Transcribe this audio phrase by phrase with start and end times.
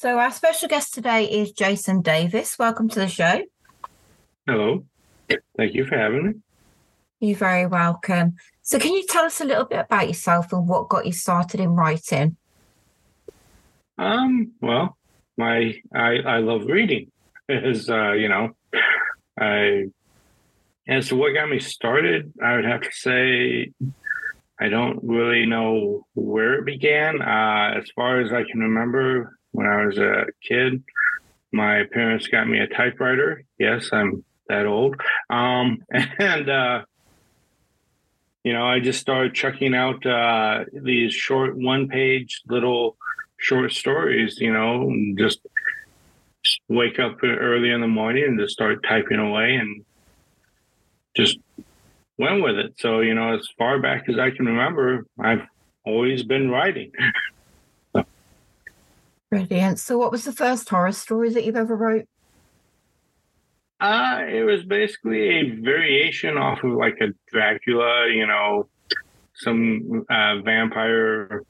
[0.00, 2.58] So, our special guest today is Jason Davis.
[2.58, 3.42] Welcome to the show.
[4.46, 4.86] Hello.
[5.58, 6.32] Thank you for having me.
[7.20, 8.36] You're very welcome.
[8.62, 11.60] So, can you tell us a little bit about yourself and what got you started
[11.60, 12.38] in writing?
[13.98, 14.96] Um, well,
[15.36, 17.12] my I I love reading.
[17.50, 18.56] Is uh, you know,
[19.38, 19.90] I
[20.88, 23.72] as to what got me started, I would have to say
[24.58, 27.20] I don't really know where it began.
[27.20, 30.82] Uh, as far as I can remember, when I was a kid,
[31.52, 33.44] my parents got me a typewriter.
[33.58, 35.00] Yes, I'm that old.
[35.28, 35.82] Um,
[36.18, 36.82] and uh,
[38.44, 42.96] you know, I just started checking out uh, these short one-page little
[43.38, 44.38] short stories.
[44.40, 45.40] You know, just
[46.68, 49.84] wake up early in the morning and just start typing away and
[51.14, 51.38] just
[52.18, 52.74] went with it.
[52.78, 55.42] So, you know, as far back as I can remember, I've
[55.84, 56.92] always been writing.
[59.30, 59.78] Brilliant.
[59.78, 62.06] So, what was the first horror story that you've ever wrote?
[63.80, 68.68] Uh, it was basically a variation off of like a Dracula, you know,
[69.34, 71.44] some uh, vampire.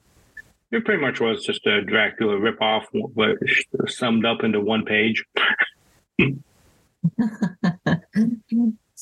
[0.71, 3.37] It pretty much was just a Dracula ripoff, but
[3.89, 5.25] summed up into one page.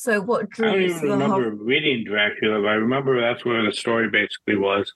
[0.01, 1.59] So what drew I don't even remember whole...
[1.59, 4.93] reading Dracula, but I remember that's where the story basically was.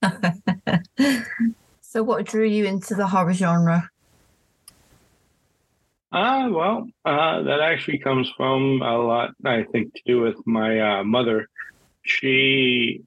[1.88, 3.88] so what drew you into the horror genre?
[6.10, 10.80] Uh, well, uh, that actually comes from a lot, I think, to do with my
[10.80, 11.46] uh, mother.
[12.02, 13.02] She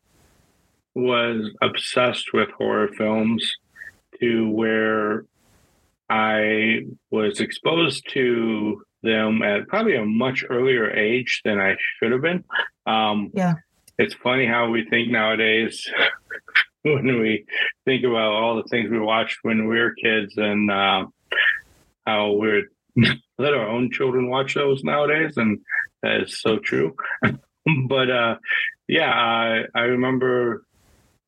[0.95, 3.51] was obsessed with horror films
[4.19, 5.25] to where
[6.09, 12.21] I was exposed to them at probably a much earlier age than I should have
[12.21, 12.43] been.
[12.85, 13.55] Um, yeah.
[13.97, 15.89] It's funny how we think nowadays
[16.83, 17.45] when we
[17.85, 21.05] think about all the things we watched when we were kids and uh,
[22.05, 22.63] how we're
[23.37, 25.37] let our own children watch those nowadays.
[25.37, 25.59] And
[26.03, 26.95] that is so true.
[27.87, 28.37] but uh,
[28.87, 30.63] yeah, I, I remember,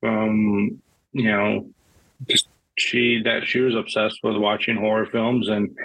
[0.03, 0.81] um,
[1.13, 1.69] you know,
[2.29, 5.77] just she that she was obsessed with watching horror films and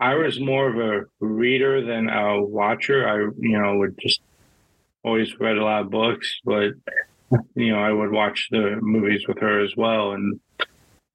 [0.00, 3.08] I was more of a reader than a watcher.
[3.08, 4.20] I, you know, would just
[5.04, 6.72] always read a lot of books, but
[7.54, 10.12] you know, I would watch the movies with her as well.
[10.12, 10.40] And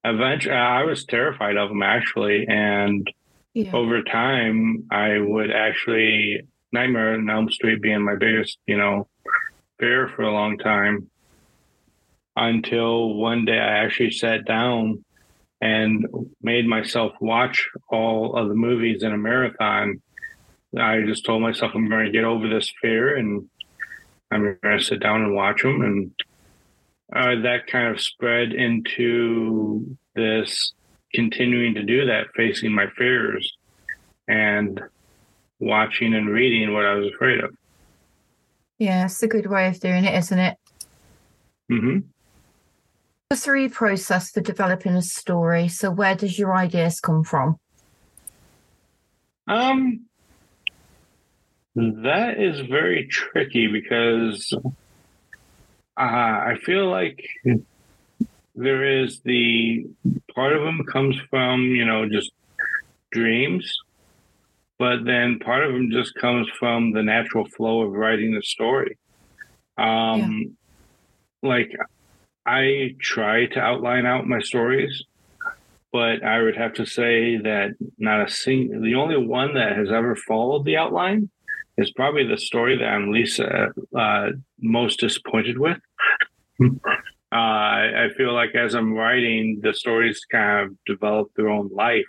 [0.04, 2.46] eventually, I was terrified of them actually.
[2.48, 3.06] And
[3.54, 3.72] yeah.
[3.72, 9.08] over time, I would actually Nightmare on Elm Street being my biggest, you know,
[9.78, 11.10] fear for a long time.
[12.36, 15.04] Until one day, I actually sat down
[15.60, 16.06] and
[16.40, 20.00] made myself watch all of the movies in a marathon.
[20.78, 23.48] I just told myself I'm going to get over this fear and
[24.30, 25.82] I'm going to sit down and watch them.
[25.82, 26.12] And
[27.14, 30.72] uh, that kind of spread into this
[31.12, 33.56] continuing to do that, facing my fears
[34.28, 34.80] and
[35.58, 37.54] watching and reading what I was afraid of.
[38.78, 40.56] Yeah, it's a good way of doing it, isn't it?
[41.70, 41.98] Mm-hmm
[43.30, 45.68] the three process for developing a story.
[45.68, 47.58] So where does your ideas come from?
[49.46, 50.06] Um
[51.74, 54.52] that is very tricky because
[55.96, 57.24] uh, I feel like
[58.54, 59.86] there is the
[60.34, 62.32] part of them comes from, you know, just
[63.12, 63.72] dreams,
[64.78, 68.98] but then part of them just comes from the natural flow of writing the story.
[69.78, 70.56] Um,
[71.42, 71.48] yeah.
[71.48, 71.72] like
[72.44, 75.04] I try to outline out my stories,
[75.92, 79.90] but I would have to say that not a single, the only one that has
[79.90, 81.30] ever followed the outline
[81.78, 85.78] is probably the story that I'm least uh, uh, most disappointed with.
[86.62, 86.66] uh,
[87.32, 92.04] I, I feel like as I'm writing, the stories kind of develop their own life,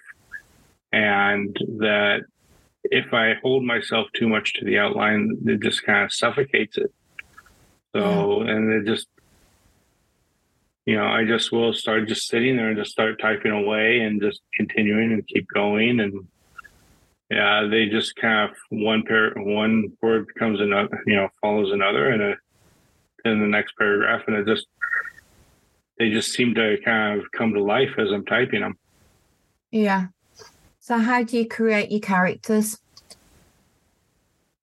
[0.92, 2.22] and that
[2.84, 6.92] if I hold myself too much to the outline, it just kind of suffocates it.
[7.94, 9.08] So, and it just
[10.86, 14.22] you know, I just will start just sitting there and just start typing away and
[14.22, 16.00] just continuing and keep going.
[16.00, 16.28] And
[17.32, 22.10] yeah, they just kind of one pair, one word becomes another, you know, follows another
[22.10, 22.34] and a,
[23.24, 24.24] in the next paragraph.
[24.28, 24.68] And it just,
[25.98, 28.78] they just seem to kind of come to life as I'm typing them.
[29.72, 30.08] Yeah.
[30.82, 32.80] So how do you create your characters?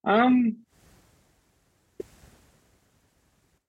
[0.04, 0.58] Um,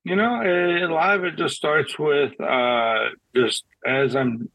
[0.04, 4.50] you know, a lot of it just starts with uh, just as I'm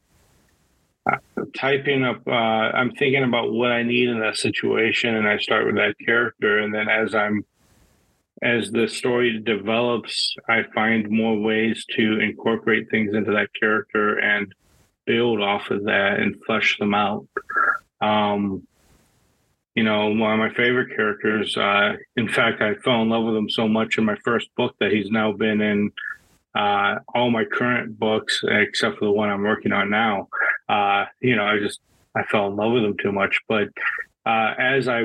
[1.55, 5.65] typing up, uh, I'm thinking about what I need in that situation, and I start
[5.65, 7.45] with that character, and then as I'm
[8.41, 14.53] as the story develops, I find more ways to incorporate things into that character and
[15.05, 17.27] build off of that and flesh them out.
[18.01, 18.67] Um,
[19.73, 21.55] you know, one of my favorite characters.
[21.55, 24.75] Uh, in fact, I fell in love with him so much in my first book
[24.79, 25.91] that he's now been in
[26.55, 30.29] uh, all my current books, except for the one I'm working on now.
[30.67, 31.79] Uh, you know, I just
[32.15, 33.39] I fell in love with him too much.
[33.47, 33.69] But
[34.25, 35.03] uh, as I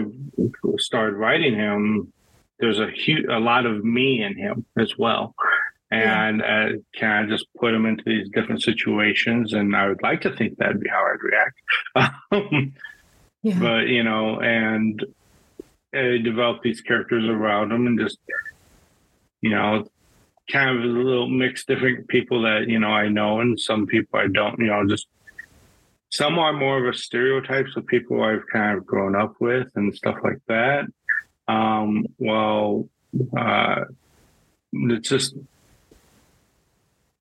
[0.79, 2.13] started writing him,
[2.59, 5.35] there's a huge, a lot of me in him as well.
[5.91, 9.53] And uh, can I just put him into these different situations?
[9.53, 12.75] And I would like to think that'd be how I'd react.
[13.43, 13.59] yeah.
[13.59, 15.05] But, you know, and
[15.93, 18.19] I develop these characters around him and just,
[19.41, 19.89] you know,
[20.51, 24.21] kind of a little mix different people that, you know, I know and some people
[24.21, 25.09] I don't, you know, just
[26.11, 29.95] some are more of a stereotypes of people I've kind of grown up with and
[29.95, 30.87] stuff like that.
[31.47, 32.89] Um, well,
[33.37, 33.85] uh,
[34.73, 35.35] it's just,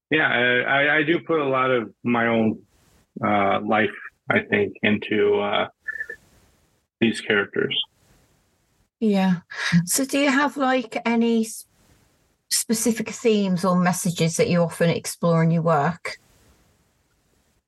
[0.10, 2.62] yeah, I, I, do put a lot of my own
[3.24, 3.96] uh, life,
[4.30, 5.68] I think, into uh,
[7.00, 7.80] these characters.
[9.00, 9.42] Yeah.
[9.86, 11.48] So, do you have like any
[12.50, 16.18] specific themes or messages that you often explore in your work?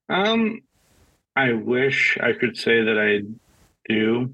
[0.09, 0.61] Um,
[1.35, 3.21] I wish I could say that I
[3.87, 4.33] do.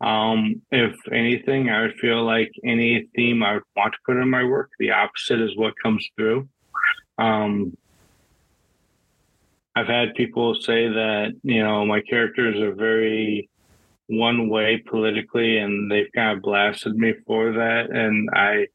[0.00, 4.28] Um, if anything, I would feel like any theme I would want to put in
[4.30, 6.48] my work, the opposite is what comes through.
[7.18, 7.76] Um,
[9.74, 13.48] I've had people say that, you know, my characters are very
[14.08, 17.90] one way politically, and they've kind of blasted me for that.
[17.90, 18.66] And I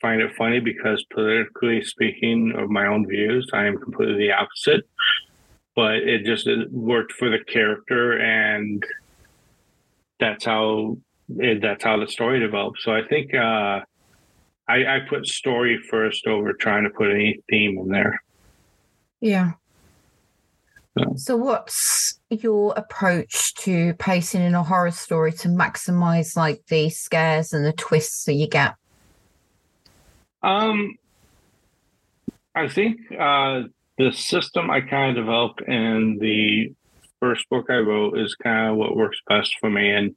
[0.00, 4.84] find it funny because politically speaking of my own views, I am completely the opposite
[5.74, 8.84] but it just it worked for the character and
[10.20, 10.98] that's how
[11.38, 12.80] it, that's how the story developed.
[12.80, 13.80] So i think uh,
[14.68, 18.22] I, I put story first over trying to put any theme in there.
[19.20, 19.52] Yeah.
[20.98, 21.14] So.
[21.16, 27.54] so what's your approach to pacing in a horror story to maximize like the scares
[27.54, 28.74] and the twists that you get?
[30.42, 30.96] Um
[32.54, 33.62] i think uh
[34.02, 36.72] the system I kind of developed in the
[37.20, 39.90] first book I wrote is kind of what works best for me.
[39.90, 40.16] And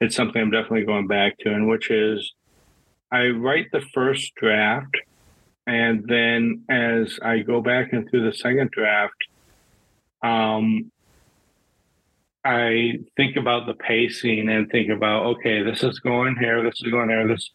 [0.00, 2.32] it's something I'm definitely going back to, and which is
[3.12, 4.96] I write the first draft.
[5.66, 9.20] And then as I go back into the second draft,
[10.22, 10.90] um,
[12.44, 16.90] I think about the pacing and think about, okay, this is going here, this is
[16.90, 17.26] going there.
[17.28, 17.50] This,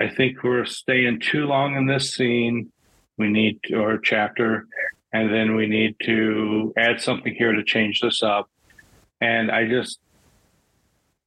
[0.00, 2.72] I think we're staying too long in this scene.
[3.18, 4.66] We need to, or chapter
[5.12, 8.50] and then we need to add something here to change this up.
[9.20, 9.98] And I just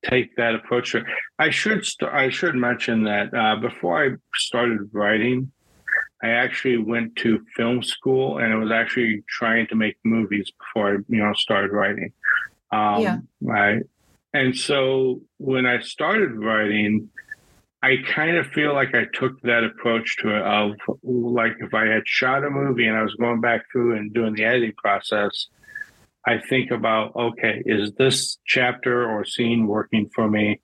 [0.03, 0.95] take that approach.
[1.39, 5.51] I should st- I should mention that uh, before I started writing,
[6.23, 10.95] I actually went to film school and I was actually trying to make movies before
[10.95, 12.11] I you know started writing.
[12.71, 13.17] Um, yeah.
[13.51, 13.79] I,
[14.33, 17.09] and so when I started writing,
[17.85, 20.71] I kind of feel like I took that approach to it of
[21.03, 24.33] like if I had shot a movie and I was going back through and doing
[24.33, 25.49] the editing process,
[26.25, 30.59] I think about okay, is this chapter or scene working for me?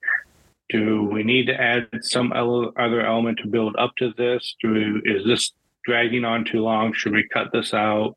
[0.68, 4.56] Do we need to add some other element to build up to this?
[4.60, 5.52] Do is this
[5.84, 6.92] dragging on too long?
[6.92, 8.16] Should we cut this out?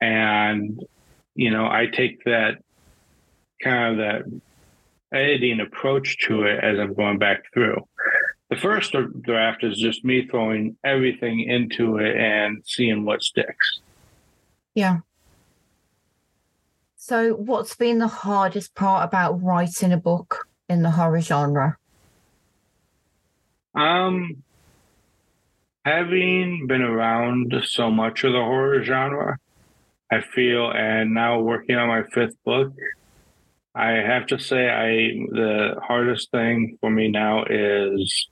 [0.00, 0.84] And
[1.36, 2.58] you know, I take that
[3.62, 4.40] kind of that
[5.16, 7.76] editing approach to it as I'm going back through.
[8.50, 13.80] The first draft is just me throwing everything into it and seeing what sticks.
[14.74, 14.98] Yeah.
[16.96, 21.76] So, what's been the hardest part about writing a book in the horror genre?
[23.74, 24.42] Um,
[25.84, 29.38] having been around so much of the horror genre,
[30.10, 32.72] I feel, and now working on my fifth book,
[33.74, 34.86] I have to say, I
[35.30, 38.28] the hardest thing for me now is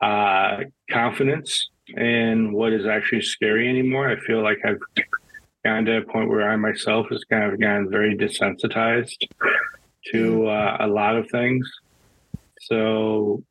[0.00, 0.58] uh,
[0.90, 4.08] confidence in what is actually scary anymore.
[4.10, 4.78] I feel like I've
[5.64, 9.28] gotten to a point where I myself has kind of gotten very desensitized
[10.12, 11.70] to uh, a lot of things.
[12.60, 13.42] So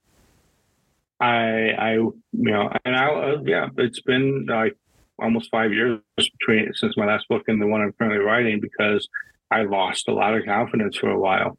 [1.20, 4.78] I, I, you know, and I, uh, yeah, it's been like
[5.20, 9.08] almost five years between since my last book and the one I'm currently writing because
[9.52, 11.58] I lost a lot of confidence for a while.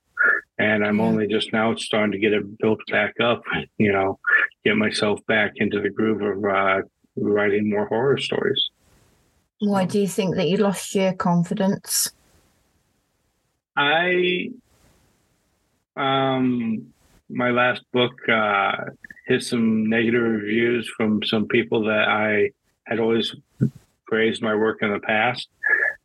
[0.58, 3.42] And I'm only just now starting to get it built back up,
[3.78, 4.18] you know,
[4.64, 6.82] get myself back into the groove of uh,
[7.16, 8.70] writing more horror stories.
[9.60, 12.10] Why do you think that you lost your confidence?
[13.76, 14.50] I,
[15.96, 16.92] um,
[17.28, 18.76] my last book uh,
[19.26, 22.50] hit some negative reviews from some people that I
[22.86, 23.34] had always
[24.06, 25.48] praised my work in the past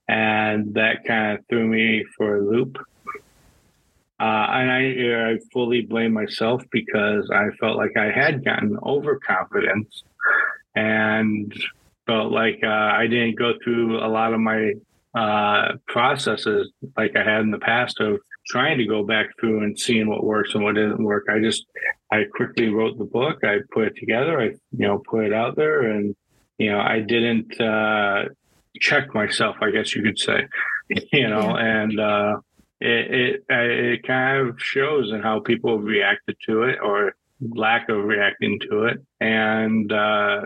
[0.08, 2.78] and that kind of threw me for a loop.
[4.20, 9.88] Uh, and I, I fully blame myself because I felt like I had gotten overconfident
[10.76, 11.54] and
[12.06, 14.74] felt like uh, I didn't go through a lot of my
[15.16, 19.80] uh, processes like I had in the past of trying to go back through and
[19.80, 21.26] seeing what works and what didn't work.
[21.30, 21.66] I just
[22.12, 23.44] I quickly wrote the book.
[23.44, 24.40] I put it together.
[24.40, 26.16] I you know put it out there, and
[26.58, 28.26] you know I didn't uh,
[28.80, 29.56] check myself.
[29.62, 30.48] I guess you could say,
[30.90, 32.38] you know, and uh,
[32.82, 38.04] it, it it kind of shows in how people reacted to it or lack of
[38.04, 40.42] reacting to it, and uh,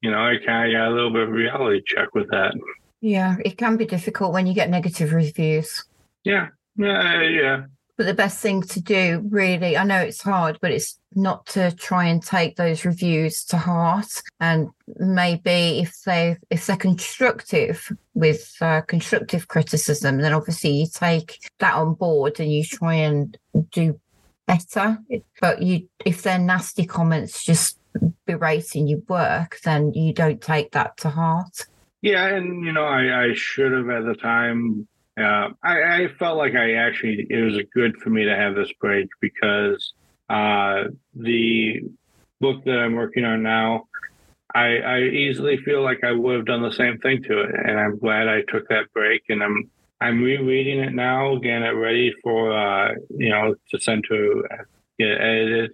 [0.00, 2.54] you know I kind of got a little bit of reality check with that.
[3.00, 5.84] Yeah, it can be difficult when you get negative reviews.
[6.24, 7.62] Yeah, yeah, yeah.
[7.96, 11.70] But the best thing to do, really, I know it's hard, but it's not to
[11.72, 14.22] try and take those reviews to heart.
[14.40, 21.38] And maybe if they if they're constructive with uh, constructive criticism, then obviously you take
[21.58, 23.36] that on board and you try and
[23.70, 24.00] do
[24.46, 24.98] better.
[25.40, 27.78] But you, if they're nasty comments, just
[28.26, 31.66] berating your work, then you don't take that to heart.
[32.00, 34.88] Yeah, and you know, I, I should have at the time.
[35.18, 38.72] Uh, I, I felt like I actually it was good for me to have this
[38.80, 39.92] break because
[40.30, 41.80] uh, the
[42.40, 43.88] book that I'm working on now,
[44.54, 47.78] I, I easily feel like I would have done the same thing to it, and
[47.78, 49.22] I'm glad I took that break.
[49.28, 54.04] And I'm I'm rereading it now, getting it ready for uh, you know to send
[54.08, 54.44] to
[54.98, 55.70] get it edited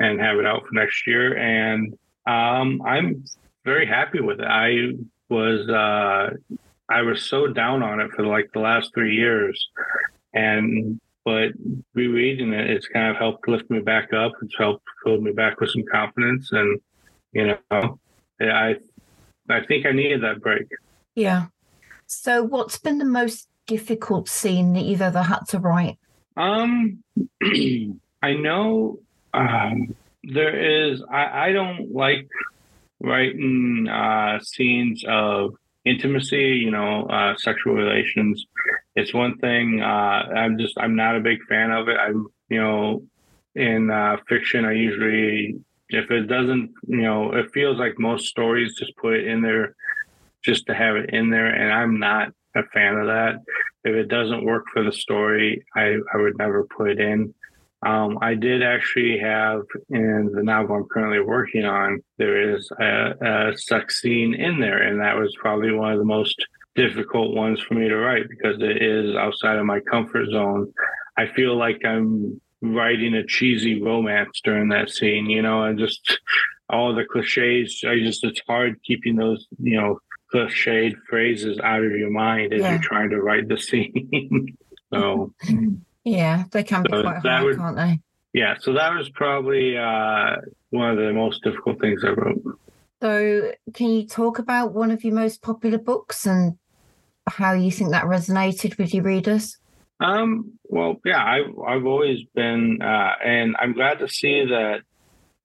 [0.00, 1.36] and have it out for next year.
[1.36, 1.92] And
[2.26, 3.24] um, I'm
[3.64, 4.46] very happy with it.
[4.46, 4.92] I
[5.28, 6.30] was uh,
[6.90, 9.68] I was so down on it for like the last three years,
[10.34, 11.52] and but
[11.94, 14.32] rereading it, it's kind of helped lift me back up.
[14.42, 16.80] It's helped fill me back with some confidence, and
[17.32, 17.98] you know,
[18.40, 18.76] I
[19.48, 20.66] I think I needed that break.
[21.14, 21.46] Yeah.
[22.06, 25.96] So, what's been the most difficult scene that you've ever had to write?
[26.36, 27.04] Um,
[28.22, 28.98] I know
[29.32, 29.94] um,
[30.24, 31.02] there is.
[31.10, 32.28] I I don't like
[33.00, 38.46] writing uh, scenes of intimacy, you know, uh, sexual relations.
[38.96, 39.80] It's one thing.
[39.82, 39.86] Uh,
[40.34, 41.96] I'm just I'm not a big fan of it.
[41.96, 43.02] I'm you know
[43.54, 45.56] in uh, fiction I usually
[45.88, 49.74] if it doesn't you know it feels like most stories just put it in there
[50.42, 53.40] just to have it in there, and I'm not a fan of that.
[53.84, 57.34] If it doesn't work for the story, I I would never put it in.
[57.84, 63.14] Um, I did actually have in the novel I'm currently working on, there is a,
[63.52, 67.60] a sex scene in there, and that was probably one of the most difficult ones
[67.60, 70.72] for me to write because it is outside of my comfort zone.
[71.16, 76.20] I feel like I'm writing a cheesy romance during that scene, you know, and just
[76.68, 77.82] all the cliches.
[77.86, 80.00] I just, it's hard keeping those, you know,
[80.32, 82.72] cliched phrases out of your mind as yeah.
[82.72, 84.56] you're trying to write the scene.
[84.92, 85.32] so.
[86.04, 88.00] Yeah, they can be so quite hard, would, can't they?
[88.32, 90.36] Yeah, so that was probably uh,
[90.70, 92.42] one of the most difficult things I wrote.
[93.02, 96.58] So, can you talk about one of your most popular books and
[97.26, 99.58] how you think that resonated with your readers?
[100.00, 104.80] Um, well, yeah, I've I've always been, uh, and I'm glad to see that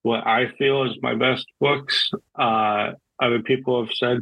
[0.01, 4.19] what I feel is my best books, uh, other people have said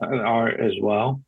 [0.00, 1.22] are as well.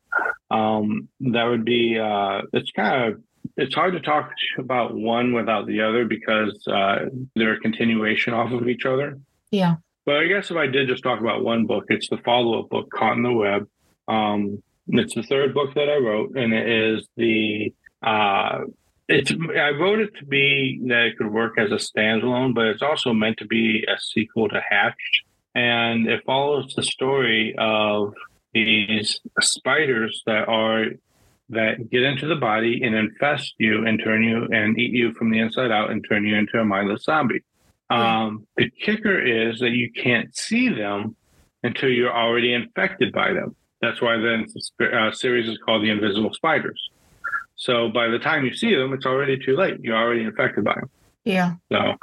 [0.50, 3.22] Um, that would be, uh, it's kind of
[3.56, 8.52] it's hard to talk about one without the other because uh, they're a continuation off
[8.52, 9.18] of each other.
[9.50, 9.76] Yeah.
[10.04, 12.68] But I guess if I did just talk about one book, it's the follow up
[12.68, 13.68] book, Caught in the Web.
[14.06, 17.74] Um, it's the third book that I wrote, and it is the.
[18.02, 18.60] Uh,
[19.08, 22.82] it's I wrote it to be that it could work as a standalone, but it's
[22.82, 28.14] also meant to be a sequel to Hatched, and it follows the story of
[28.52, 30.86] these spiders that are
[31.50, 35.30] that get into the body and infest you and turn you and eat you from
[35.30, 37.42] the inside out and turn you into a mindless zombie.
[37.88, 41.14] Um, the kicker is that you can't see them
[41.62, 43.54] until you're already infected by them.
[43.80, 44.44] That's why the
[44.92, 46.80] uh, series is called The Invisible Spiders.
[47.54, 49.78] So by the time you see them, it's already too late.
[49.80, 50.90] You're already infected by them.
[51.24, 51.54] Yeah.
[51.70, 51.94] So,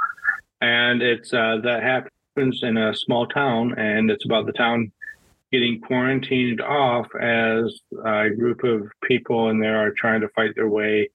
[0.61, 4.91] and it's uh, that happens in a small town, and it's about the town
[5.53, 10.67] getting quarantined off as a group of people in there are trying to fight their
[10.67, 11.11] way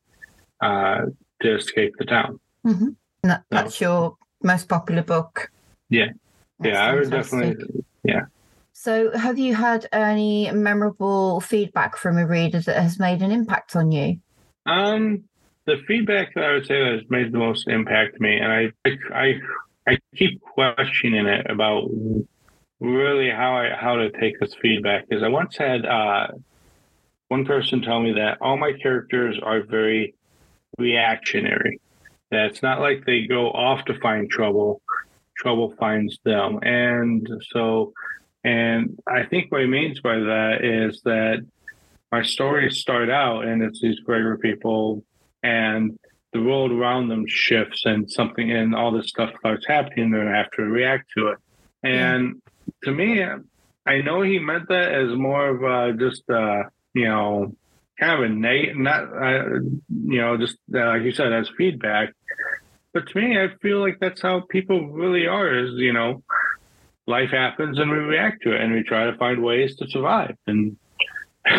[0.63, 1.07] uh,
[1.43, 2.39] to escape the town.
[2.65, 2.91] Mm-hmm.
[3.25, 5.51] That, that's so, your most popular book.
[5.91, 6.11] Yeah.
[6.61, 6.93] That's yeah, fantastic.
[6.93, 7.85] I would definitely.
[8.05, 8.25] Yeah.
[8.75, 13.75] So, have you had any memorable feedback from a reader that has made an impact
[13.75, 14.21] on you?
[14.67, 15.25] Um,
[15.67, 18.53] the feedback that I would say that has made the most impact to me, and
[18.53, 18.73] I,
[19.13, 19.35] I,
[19.89, 21.91] I keep questioning it about
[22.81, 26.29] really how I how to take this feedback is I once had uh,
[27.29, 30.15] one person tell me that all my characters are very
[30.79, 31.81] reactionary.
[32.31, 34.83] That it's not like they go off to find trouble,
[35.37, 36.59] trouble finds them.
[36.63, 37.93] And so,
[38.45, 41.45] and I think what he means by that is that
[42.13, 45.05] my stories start out and it's these Gregor people
[45.43, 45.99] and
[46.33, 50.31] the world around them shifts and something and all this stuff starts happening and they
[50.31, 51.39] have to react to it.
[51.83, 52.43] And
[52.85, 53.23] to me,
[53.87, 57.55] I know he meant that as more of a, just uh, you know
[57.99, 59.45] kind of a negative, not uh,
[59.89, 62.15] you know just uh, like you said as feedback.
[62.93, 65.59] But to me, I feel like that's how people really are.
[65.59, 66.23] Is you know,
[67.07, 70.37] life happens and we react to it and we try to find ways to survive.
[70.47, 70.77] And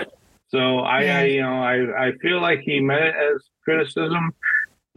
[0.50, 1.06] so I.
[1.06, 4.34] I you know, I I feel like he meant it as criticism,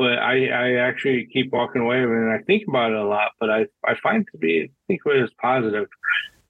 [0.02, 3.30] but I, I actually keep walking away and I think about it a lot.
[3.38, 5.87] But I, I find to be I think of it as positive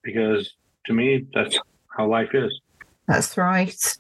[0.03, 0.55] because
[0.87, 1.59] to me that's
[1.95, 2.59] how life is.
[3.07, 3.99] That's right.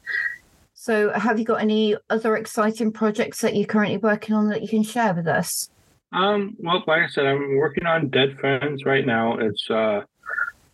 [0.72, 4.68] So, have you got any other exciting projects that you're currently working on that you
[4.68, 5.68] can share with us?
[6.12, 9.36] Um, well, like I said, I'm working on Dead Friends right now.
[9.38, 10.00] It's uh,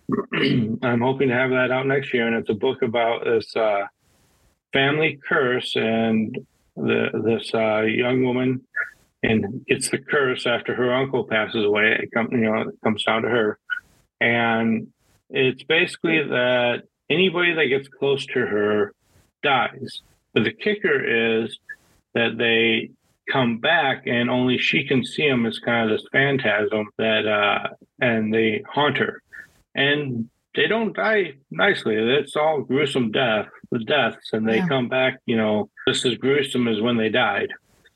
[0.32, 3.86] I'm hoping to have that out next year, and it's a book about this uh,
[4.72, 6.38] family curse and
[6.78, 8.62] the this uh, young woman
[9.22, 11.98] and gets the curse after her uncle passes away.
[12.00, 13.58] It comes, you know, it comes down to her,
[14.20, 14.88] and
[15.30, 18.94] it's basically that anybody that gets close to her
[19.42, 20.02] dies.
[20.34, 21.58] But the kicker is
[22.14, 22.90] that they
[23.30, 27.68] come back and only she can see them as kind of this phantasm that uh
[28.00, 29.22] and they haunt her
[29.74, 34.68] and they don't die nicely it's all gruesome death the deaths and they yeah.
[34.68, 37.48] come back you know just as gruesome as when they died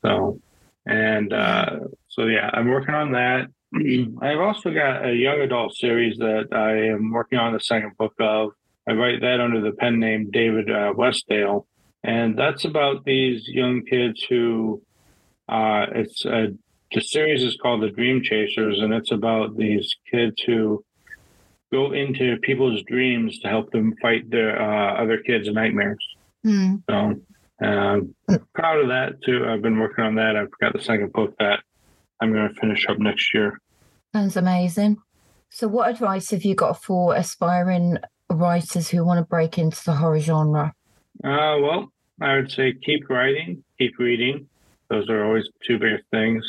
[0.03, 0.39] so
[0.85, 3.47] and uh so yeah i'm working on that
[4.21, 8.13] i've also got a young adult series that i am working on the second book
[8.19, 8.51] of
[8.87, 11.65] I write that under the pen name David uh, Westdale,
[12.03, 14.81] and that's about these young kids who.
[15.49, 16.47] Uh, it's a,
[16.93, 20.83] the series is called The Dream Chasers, and it's about these kids who
[21.73, 26.05] go into people's dreams to help them fight their uh, other kids' nightmares.
[26.45, 26.83] Mm.
[26.89, 28.15] So, um,
[28.53, 29.45] proud of that too.
[29.45, 30.35] I've been working on that.
[30.35, 31.59] I've got the second book that
[32.21, 33.59] I'm going to finish up next year.
[34.13, 34.97] Sounds amazing.
[35.49, 37.97] So, what advice have you got for aspiring
[38.29, 40.73] writers who want to break into the horror genre?
[41.23, 44.47] Uh, well, I would say keep writing, keep reading.
[44.89, 46.45] Those are always two biggest things.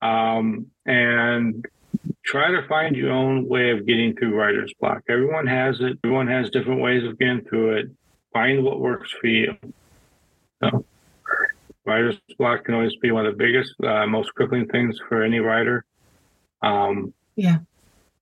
[0.00, 1.66] Um, and
[2.24, 5.02] try to find your own way of getting through writer's block.
[5.08, 5.98] Everyone has it.
[6.04, 7.86] Everyone has different ways of getting through it.
[8.32, 9.56] Find what works for you.
[10.62, 10.84] So,
[11.84, 15.38] writer's block can always be one of the biggest, uh, most crippling things for any
[15.38, 15.84] writer.
[16.62, 17.58] Um, yeah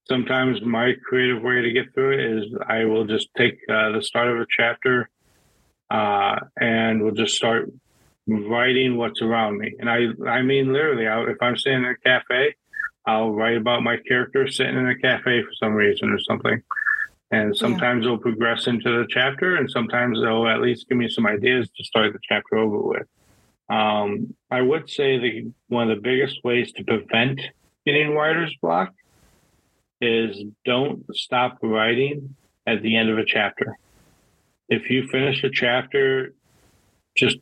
[0.09, 4.03] sometimes my creative way to get through it is I will just take uh, the
[4.03, 5.09] start of a chapter
[5.91, 7.71] uh, and we'll just start
[8.27, 9.75] writing what's around me.
[9.79, 12.55] And I, I mean, literally, I, if I'm sitting in a cafe,
[13.07, 16.62] I'll write about my character sitting in a cafe for some reason or something.
[17.31, 18.12] And sometimes yeah.
[18.12, 21.85] it'll progress into the chapter, and sometimes they'll at least give me some ideas to
[21.85, 23.07] start the chapter over with.
[23.71, 27.41] Um, I would say that one of the biggest ways to prevent
[27.87, 28.93] getting writer's block
[30.03, 32.37] is don't stop writing
[32.67, 33.79] at the end of a chapter.
[34.69, 36.35] If you finish a chapter,
[37.17, 37.38] just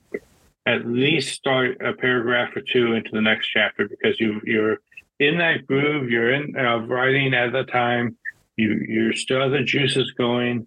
[0.66, 4.78] at least start a paragraph or two into the next chapter because you you're
[5.20, 6.10] in that groove.
[6.10, 8.16] You're in uh, writing at the time.
[8.56, 10.66] You you're still have the juices going.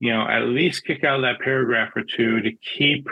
[0.00, 3.06] You know, at least kick out that paragraph or two to keep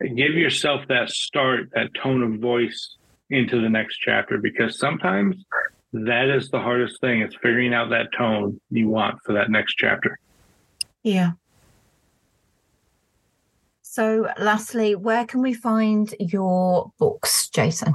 [0.00, 2.96] give yourself that start, that tone of voice
[3.30, 5.36] into the next chapter because sometimes
[5.92, 7.20] that is the hardest thing.
[7.20, 10.18] It's figuring out that tone you want for that next chapter.
[11.02, 11.32] Yeah.
[13.82, 17.94] So, lastly, where can we find your books, Jason?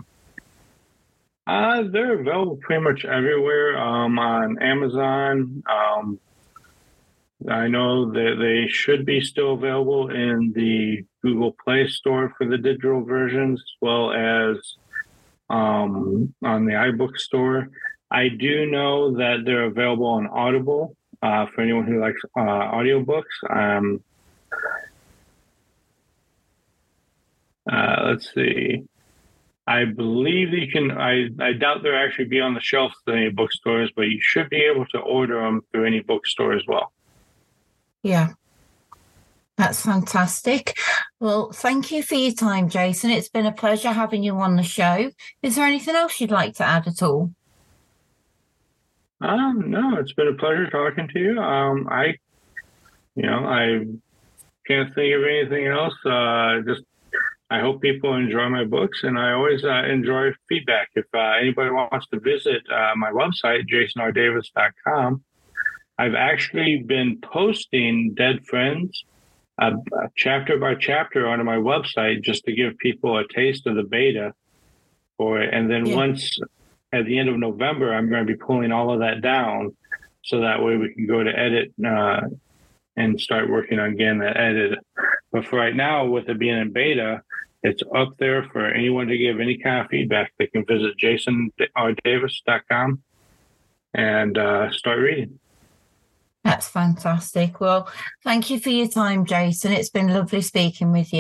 [1.46, 5.64] Uh, they're available pretty much everywhere um, on Amazon.
[5.70, 6.20] Um,
[7.50, 12.58] I know that they should be still available in the Google Play Store for the
[12.58, 14.76] digital versions, as well as
[15.50, 17.70] um, on the iBook store.
[18.10, 23.24] I do know that they're available on Audible uh, for anyone who likes uh, audiobooks.
[23.50, 24.04] Um,
[27.70, 28.84] uh, let's see.
[29.66, 30.92] I believe you can.
[30.92, 34.50] I, I doubt they'll actually be on the shelves at any bookstores, but you should
[34.50, 36.92] be able to order them through any bookstore as well.
[38.02, 38.34] Yeah.
[39.56, 40.78] That's fantastic.
[41.20, 43.12] Well, thank you for your time, Jason.
[43.12, 45.12] It's been a pleasure having you on the show.
[45.42, 47.32] Is there anything else you'd like to add at all?
[49.22, 51.40] Um, no, it's been a pleasure talking to you.
[51.40, 52.16] Um, I,
[53.16, 53.86] you know, I
[54.68, 55.94] can't think of anything else.
[56.04, 56.82] Uh, just
[57.54, 60.90] I hope people enjoy my books, and I always uh, enjoy feedback.
[60.96, 65.24] If uh, anybody wants to visit uh, my website, jasonrdavis.com,
[66.00, 69.06] I've actually been posting Dead Friends
[69.62, 69.74] uh,
[70.16, 74.34] chapter by chapter onto my website just to give people a taste of the beta
[75.18, 75.54] for it.
[75.54, 75.96] And then yeah.
[75.96, 76.40] once
[76.92, 79.78] at the end of November, I'm going to be pulling all of that down
[80.24, 82.22] so that way we can go to edit uh,
[82.96, 84.80] and start working on getting that edited.
[85.32, 87.24] But for right now, with it being in beta,
[87.64, 90.34] it's up there for anyone to give any kind of feedback.
[90.38, 93.02] They can visit jasonrdavis.com
[93.94, 95.40] and uh, start reading.
[96.44, 97.62] That's fantastic.
[97.62, 97.90] Well,
[98.24, 99.72] thank you for your time, Jason.
[99.72, 101.20] It's been lovely speaking with you.